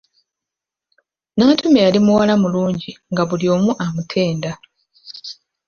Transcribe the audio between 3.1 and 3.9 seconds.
nga buli omu